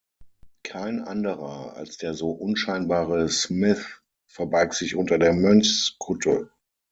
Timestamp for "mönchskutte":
5.33-6.49